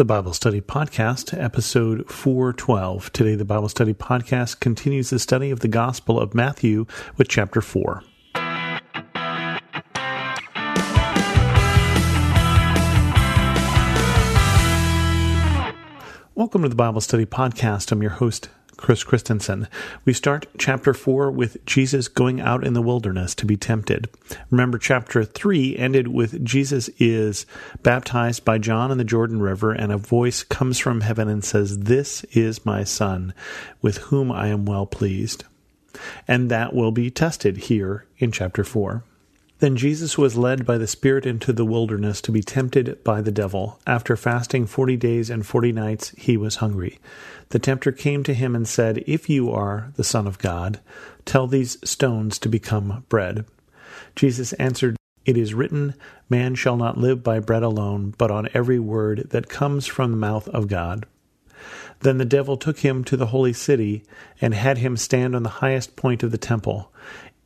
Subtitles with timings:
[0.00, 3.12] the Bible Study Podcast, episode 412.
[3.12, 6.86] Today, the Bible Study Podcast continues the study of the Gospel of Matthew
[7.18, 8.02] with chapter 4.
[16.34, 17.92] Welcome to the Bible Study Podcast.
[17.92, 18.48] I'm your host,
[18.80, 19.68] Chris Christensen.
[20.04, 24.08] We start chapter 4 with Jesus going out in the wilderness to be tempted.
[24.50, 27.44] Remember, chapter 3 ended with Jesus is
[27.82, 31.80] baptized by John in the Jordan River, and a voice comes from heaven and says,
[31.80, 33.34] This is my Son,
[33.82, 35.44] with whom I am well pleased.
[36.26, 39.04] And that will be tested here in chapter 4.
[39.60, 43.30] Then Jesus was led by the Spirit into the wilderness to be tempted by the
[43.30, 43.78] devil.
[43.86, 46.98] After fasting forty days and forty nights, he was hungry.
[47.50, 50.80] The tempter came to him and said, If you are the Son of God,
[51.26, 53.44] tell these stones to become bread.
[54.16, 54.96] Jesus answered,
[55.26, 55.94] It is written,
[56.30, 60.16] Man shall not live by bread alone, but on every word that comes from the
[60.16, 61.04] mouth of God.
[62.00, 64.04] Then the devil took him to the holy city
[64.40, 66.90] and had him stand on the highest point of the temple.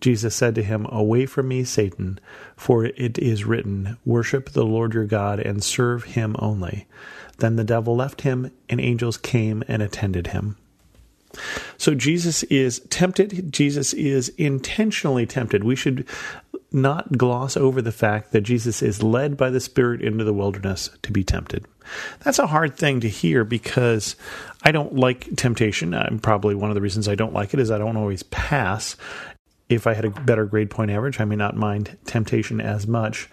[0.00, 2.20] Jesus said to him, Away from me, Satan,
[2.56, 6.86] for it is written, Worship the Lord your God and serve him only.
[7.38, 10.56] Then the devil left him, and angels came and attended him.
[11.78, 13.52] So Jesus is tempted.
[13.52, 15.64] Jesus is intentionally tempted.
[15.64, 16.06] We should
[16.70, 20.90] not gloss over the fact that Jesus is led by the Spirit into the wilderness
[21.02, 21.64] to be tempted.
[22.20, 24.16] That's a hard thing to hear because
[24.62, 25.94] I don't like temptation.
[25.94, 28.96] I'm probably one of the reasons I don't like it is I don't always pass
[29.68, 33.28] if I had a better grade point average, I may not mind temptation as much.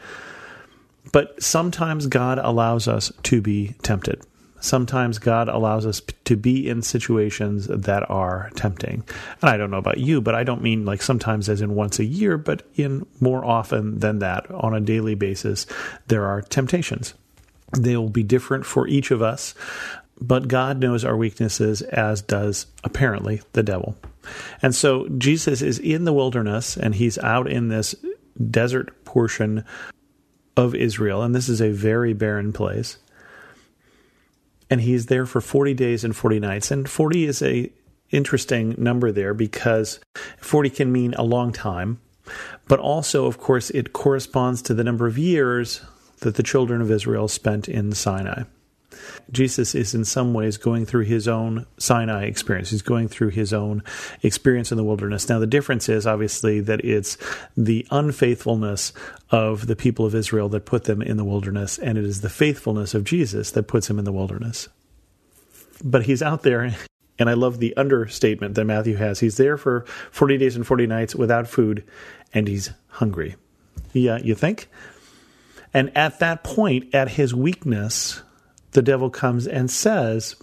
[1.11, 4.21] But sometimes God allows us to be tempted.
[4.59, 9.03] Sometimes God allows us to be in situations that are tempting.
[9.41, 11.97] And I don't know about you, but I don't mean like sometimes as in once
[11.97, 15.65] a year, but in more often than that on a daily basis,
[16.07, 17.15] there are temptations.
[17.75, 19.55] They will be different for each of us,
[20.21, 23.97] but God knows our weaknesses, as does apparently the devil.
[24.61, 27.95] And so Jesus is in the wilderness and he's out in this
[28.49, 29.65] desert portion
[30.55, 31.23] of Israel.
[31.23, 32.97] And this is a very barren place.
[34.69, 36.71] And he's there for 40 days and 40 nights.
[36.71, 37.71] And 40 is a
[38.11, 39.99] interesting number there because
[40.37, 41.99] 40 can mean a long time,
[42.67, 45.81] but also, of course, it corresponds to the number of years
[46.19, 48.43] that the children of Israel spent in Sinai.
[49.31, 52.71] Jesus is in some ways going through his own Sinai experience.
[52.71, 53.83] He's going through his own
[54.21, 55.29] experience in the wilderness.
[55.29, 57.17] Now, the difference is obviously that it's
[57.55, 58.93] the unfaithfulness
[59.29, 62.29] of the people of Israel that put them in the wilderness, and it is the
[62.29, 64.67] faithfulness of Jesus that puts him in the wilderness.
[65.83, 66.75] But he's out there,
[67.17, 69.19] and I love the understatement that Matthew has.
[69.19, 71.83] He's there for 40 days and 40 nights without food,
[72.33, 73.35] and he's hungry.
[73.93, 74.69] Yeah, you think?
[75.73, 78.21] And at that point, at his weakness,
[78.71, 80.35] the devil comes and says,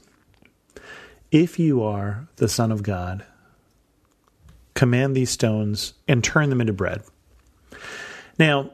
[1.30, 3.24] If you are the Son of God,
[4.74, 7.02] command these stones and turn them into bread.
[8.38, 8.70] Now,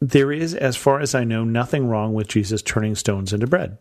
[0.00, 3.78] there is, as far as I know, nothing wrong with Jesus turning stones into bread.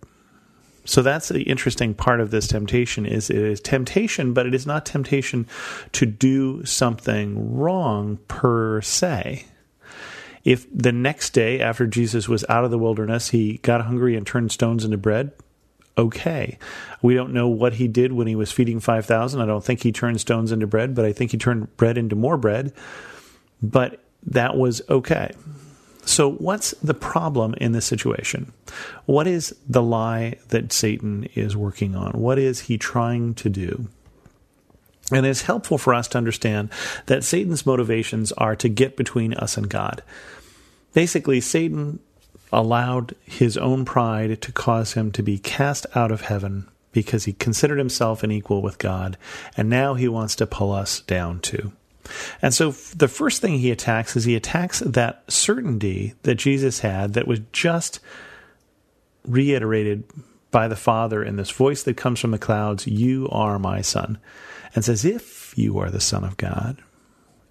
[0.86, 4.66] So that's the interesting part of this temptation is it is temptation, but it is
[4.66, 5.48] not temptation
[5.94, 9.46] to do something wrong per se.
[10.44, 14.26] If the next day after Jesus was out of the wilderness, he got hungry and
[14.26, 15.32] turned stones into bread,
[15.98, 16.58] okay.
[17.02, 19.42] We don't know what he did when he was feeding 5,000.
[19.42, 22.16] I don't think he turned stones into bread, but I think he turned bread into
[22.16, 22.74] more bread.
[23.62, 25.32] But that was okay.
[26.04, 28.52] So, what's the problem in this situation?
[29.06, 32.14] What is the lie that Satan is working on?
[32.14, 33.88] What is he trying to do?
[35.12, 36.70] And it's helpful for us to understand
[37.06, 40.02] that Satan's motivations are to get between us and God.
[40.94, 42.00] Basically, Satan
[42.52, 47.34] allowed his own pride to cause him to be cast out of heaven because he
[47.34, 49.18] considered himself an equal with God,
[49.56, 51.72] and now he wants to pull us down too.
[52.42, 57.14] And so the first thing he attacks is he attacks that certainty that Jesus had
[57.14, 58.00] that was just
[59.26, 60.04] reiterated
[60.50, 64.18] by the Father in this voice that comes from the clouds You are my Son
[64.76, 66.78] and says, If you are the Son of God,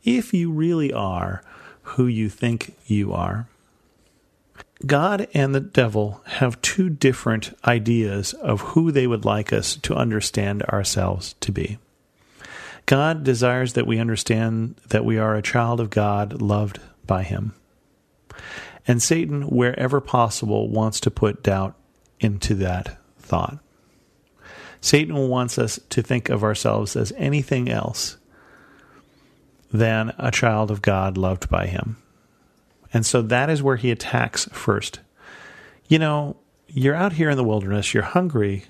[0.04, 1.42] if you really are
[1.90, 3.48] who you think you are,
[4.86, 9.94] God and the devil have two different ideas of who they would like us to
[9.94, 11.78] understand ourselves to be.
[12.86, 17.54] God desires that we understand that we are a child of God, loved by Him.
[18.86, 21.76] And Satan, wherever possible, wants to put doubt
[22.18, 23.58] into that thought.
[24.80, 28.16] Satan wants us to think of ourselves as anything else
[29.72, 31.96] than a child of God loved by Him.
[32.92, 35.00] And so that is where he attacks first.
[35.88, 36.36] You know,
[36.68, 38.64] you're out here in the wilderness, you're hungry,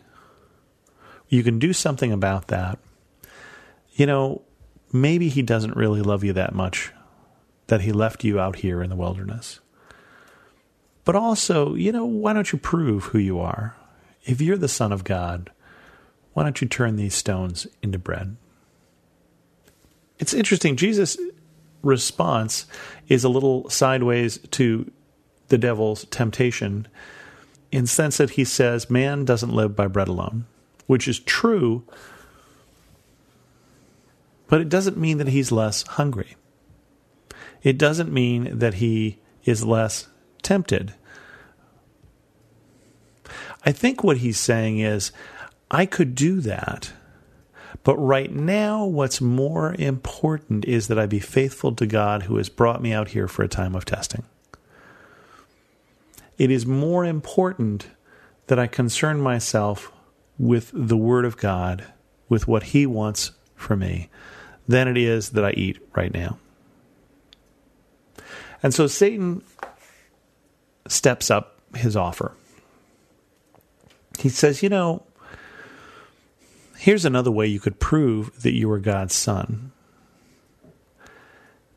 [1.29, 2.79] you can do something about that.
[3.93, 4.43] You know,
[4.93, 6.93] maybe he doesn't really love you that much
[7.69, 9.61] that he left you out here in the wilderness.
[11.05, 13.77] But also, you know, why don't you prove who you are?
[14.25, 15.51] If you're the Son of God,
[16.33, 18.37] why don't you turn these stones into bread?
[20.21, 20.77] It's interesting.
[20.77, 21.19] Jesus
[21.83, 22.67] response
[23.09, 24.91] is a little sideways to
[25.49, 26.87] the devil's temptation
[27.73, 30.45] in the sense that he says man doesn't live by bread alone,
[30.87, 31.85] which is true,
[34.47, 36.37] but it doesn't mean that he's less hungry.
[37.63, 40.09] It doesn't mean that he is less
[40.43, 40.95] tempted.
[43.65, 45.13] I think what he's saying is,
[45.71, 46.93] I could do that
[47.83, 52.49] but right now, what's more important is that I be faithful to God who has
[52.49, 54.25] brought me out here for a time of testing.
[56.37, 57.89] It is more important
[58.49, 59.93] that I concern myself
[60.39, 61.85] with the Word of God,
[62.29, 64.09] with what He wants for me,
[64.67, 66.39] than it is that I eat right now.
[68.63, 69.43] And so Satan
[70.87, 72.33] steps up his offer.
[74.19, 75.03] He says, You know,
[76.81, 79.71] Here's another way you could prove that you are God's son.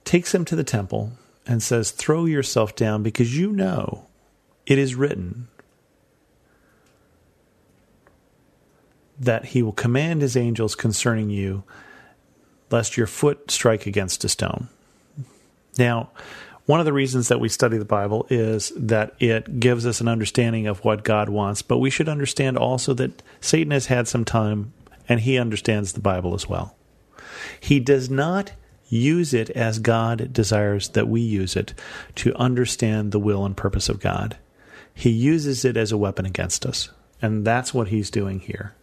[0.06, 1.12] Takes him to the temple
[1.46, 4.08] and says, Throw yourself down because you know
[4.66, 5.50] it is written
[9.20, 11.66] that he will command his angels concerning you,
[12.72, 14.70] lest your foot strike against a stone.
[15.78, 16.12] Now,
[16.66, 20.08] one of the reasons that we study the Bible is that it gives us an
[20.08, 24.24] understanding of what God wants, but we should understand also that Satan has had some
[24.24, 24.72] time
[25.08, 26.76] and he understands the Bible as well.
[27.60, 28.54] He does not
[28.88, 31.74] use it as God desires that we use it
[32.16, 34.38] to understand the will and purpose of God.
[34.94, 36.90] He uses it as a weapon against us,
[37.22, 38.76] and that's what he's doing here.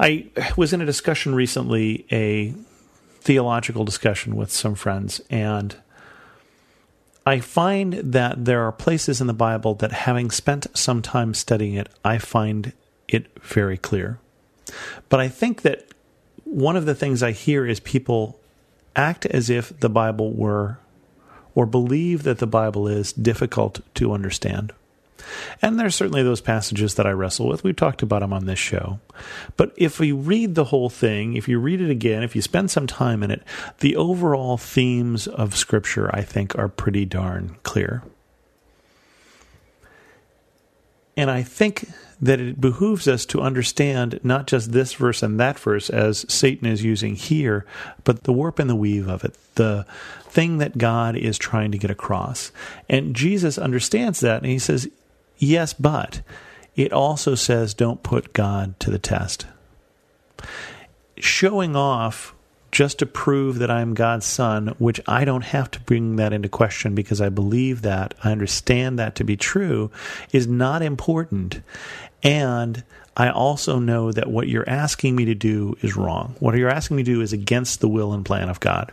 [0.00, 2.54] I was in a discussion recently, a
[3.20, 5.76] theological discussion with some friends, and
[7.24, 11.74] I find that there are places in the Bible that, having spent some time studying
[11.74, 12.72] it, I find
[13.06, 14.18] it very clear.
[15.08, 15.86] But I think that
[16.44, 18.38] one of the things I hear is people
[18.94, 20.78] act as if the Bible were,
[21.54, 24.72] or believe that the Bible is difficult to understand.
[25.60, 27.62] And there's certainly those passages that I wrestle with.
[27.62, 28.98] We've talked about them on this show.
[29.56, 32.70] But if we read the whole thing, if you read it again, if you spend
[32.70, 33.42] some time in it,
[33.78, 38.02] the overall themes of Scripture, I think, are pretty darn clear.
[41.16, 41.88] And I think
[42.20, 46.68] that it behooves us to understand not just this verse and that verse as Satan
[46.68, 47.66] is using here,
[48.04, 49.84] but the warp and the weave of it, the
[50.22, 52.52] thing that God is trying to get across.
[52.88, 54.88] And Jesus understands that, and he says,
[55.36, 56.22] Yes, but
[56.76, 59.46] it also says, Don't put God to the test.
[61.18, 62.34] Showing off
[62.72, 66.48] just to prove that I'm God's son, which I don't have to bring that into
[66.48, 69.90] question because I believe that, I understand that to be true,
[70.32, 71.60] is not important.
[72.22, 72.82] And
[73.14, 76.34] I also know that what you're asking me to do is wrong.
[76.40, 78.92] What you're asking me to do is against the will and plan of God.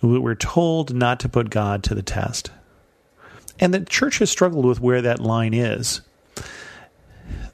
[0.00, 2.50] We're told not to put God to the test.
[3.60, 6.00] And the church has struggled with where that line is.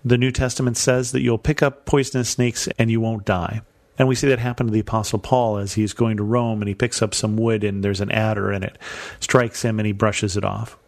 [0.03, 3.61] The New Testament says that you'll pick up poisonous snakes and you won't die.
[3.99, 6.69] And we see that happen to the Apostle Paul as he's going to Rome and
[6.69, 8.79] he picks up some wood and there's an adder in it,
[9.19, 10.79] strikes him and he brushes it off.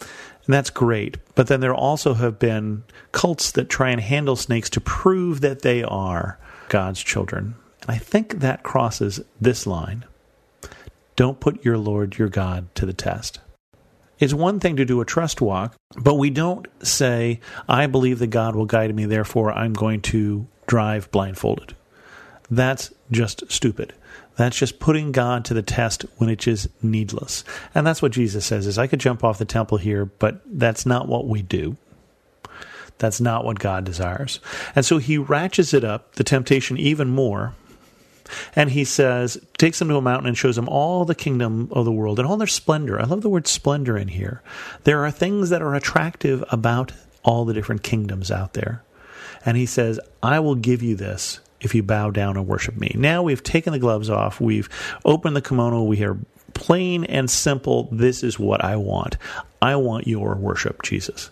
[0.00, 1.18] And that's great.
[1.34, 5.62] But then there also have been cults that try and handle snakes to prove that
[5.62, 7.54] they are God's children.
[7.82, 10.04] And I think that crosses this line.
[11.16, 13.40] Don't put your Lord, your God, to the test.
[14.18, 18.28] It's one thing to do a trust walk, but we don't say, I believe that
[18.28, 21.74] God will guide me, therefore I'm going to drive blindfolded.
[22.50, 23.94] That's just stupid.
[24.36, 27.44] That's just putting God to the test when it is needless.
[27.74, 30.84] And that's what Jesus says is I could jump off the temple here, but that's
[30.84, 31.76] not what we do.
[32.98, 34.40] That's not what God desires.
[34.74, 37.54] And so he ratchets it up, the temptation even more,
[38.56, 41.84] And he says, takes them to a mountain and shows them all the kingdom of
[41.84, 43.00] the world and all their splendor.
[43.00, 44.42] I love the word splendor in here.
[44.84, 48.82] There are things that are attractive about all the different kingdoms out there.
[49.44, 52.92] And he says, I will give you this if you bow down and worship me.
[52.94, 54.68] Now we've taken the gloves off, we've
[55.04, 56.18] opened the kimono, we are
[56.54, 57.88] plain and simple.
[57.90, 59.16] This is what I want.
[59.60, 61.30] I want your worship, Jesus.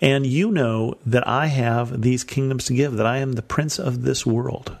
[0.00, 3.78] And you know that I have these kingdoms to give, that I am the prince
[3.78, 4.76] of this world,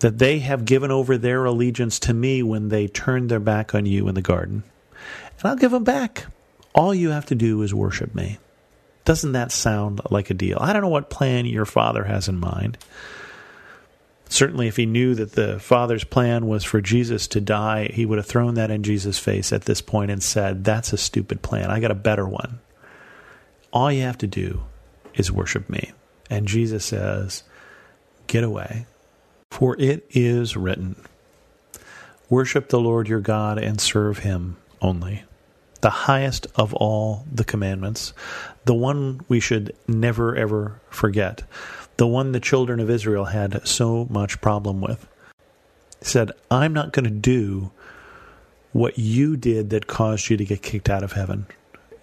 [0.00, 3.86] that they have given over their allegiance to me when they turned their back on
[3.86, 4.64] you in the garden.
[5.38, 6.26] And I'll give them back.
[6.74, 8.38] All you have to do is worship me.
[9.04, 10.58] Doesn't that sound like a deal?
[10.60, 12.78] I don't know what plan your father has in mind.
[14.32, 18.16] Certainly, if he knew that the Father's plan was for Jesus to die, he would
[18.16, 21.70] have thrown that in Jesus' face at this point and said, That's a stupid plan.
[21.70, 22.60] I got a better one.
[23.74, 24.62] All you have to do
[25.12, 25.92] is worship me.
[26.30, 27.42] And Jesus says,
[28.26, 28.86] Get away.
[29.50, 30.96] For it is written,
[32.30, 35.24] Worship the Lord your God and serve him only.
[35.82, 38.14] The highest of all the commandments,
[38.64, 41.42] the one we should never ever forget
[42.02, 45.06] the one the children of Israel had so much problem with.
[46.00, 47.70] Said, I'm not going to do
[48.72, 51.46] what you did that caused you to get kicked out of heaven.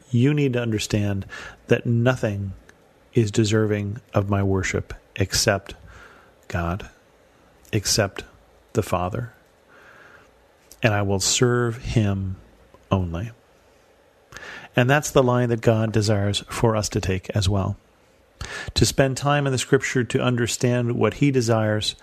[0.09, 1.25] You need to understand
[1.67, 2.53] that nothing
[3.13, 5.75] is deserving of my worship except
[6.47, 6.89] God,
[7.73, 8.23] except
[8.71, 9.33] the Father.
[10.81, 12.37] And I will serve Him
[12.89, 13.31] only.
[14.77, 17.75] And that's the line that God desires for us to take as well
[18.73, 21.95] to spend time in the scripture to understand what he desires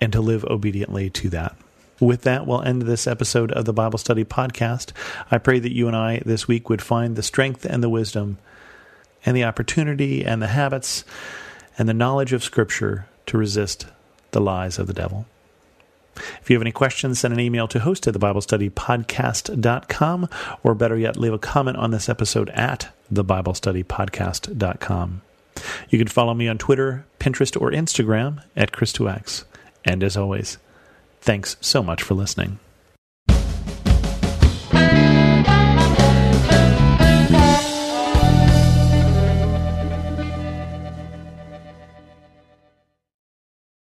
[0.00, 1.56] and to live obediently to that.
[1.98, 4.92] With that, we'll end this episode of the Bible Study Podcast.
[5.30, 8.36] I pray that you and I this week would find the strength and the wisdom
[9.24, 11.04] and the opportunity and the habits
[11.78, 13.86] and the knowledge of Scripture to resist
[14.32, 15.26] the lies of the devil.
[16.40, 20.28] If you have any questions, send an email to host at thebiblestudypodcast.com,
[20.62, 25.22] or better yet, leave a comment on this episode at thebiblestudypodcast.com.
[25.88, 29.44] You can follow me on Twitter, Pinterest, or Instagram at Chris2X.
[29.84, 30.58] And as always,
[31.20, 32.58] thanks so much for listening.